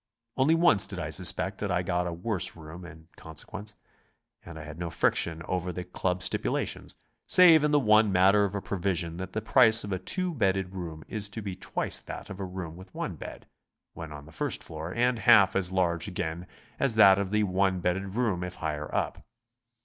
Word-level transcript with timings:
Only 0.35 0.55
once 0.55 0.87
did 0.87 0.97
I 0.97 1.11
suspect 1.11 1.59
that 1.59 1.69
I 1.71 1.83
got 1.83 2.07
a 2.07 2.11
worse 2.11 2.55
room 2.55 2.85
in 2.85 3.07
consequence. 3.17 3.75
And 4.43 4.57
I 4.57 4.63
had 4.63 4.79
no 4.79 4.89
friction 4.89 5.43
over 5.43 5.71
the 5.71 5.83
Club 5.83 6.23
stipulations, 6.23 6.95
save 7.27 7.63
in 7.63 7.69
the 7.69 7.79
one 7.79 8.11
matter 8.11 8.43
of 8.43 8.55
a 8.55 8.63
provision 8.63 9.17
that 9.17 9.33
the 9.33 9.43
price 9.43 9.83
of 9.83 9.91
a 9.91 9.99
two 9.99 10.33
bedded 10.33 10.73
room 10.73 11.03
is 11.07 11.29
to 11.29 11.43
be 11.43 11.55
twice 11.55 12.01
that 12.01 12.31
of 12.31 12.39
a 12.39 12.45
room 12.45 12.77
with 12.77 12.95
one 12.95 13.15
bed 13.15 13.45
when 13.93 14.11
on 14.11 14.25
the 14.25 14.31
first 14.31 14.63
floor, 14.63 14.91
and 14.91 15.19
half 15.19 15.55
as 15.55 15.71
large 15.71 16.07
again 16.07 16.47
as 16.79 16.95
that 16.95 17.19
of 17.19 17.29
the 17.29 17.43
one 17.43 17.79
bedded 17.79 18.15
room 18.15 18.43
if 18.43 18.55
higher 18.55 18.89
up. 18.95 19.23